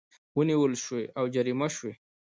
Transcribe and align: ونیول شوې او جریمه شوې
ونیول 0.37 0.73
شوې 0.83 1.03
او 1.17 1.25
جریمه 1.33 1.67
شوې 1.75 1.93